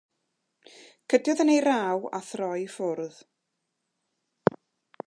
Cydiodd 1.13 1.43
yn 1.45 1.51
ei 1.57 1.61
raw 1.67 2.09
a 2.21 2.23
throi 2.31 2.65
i 2.65 2.67
ffwrdd. 2.77 3.21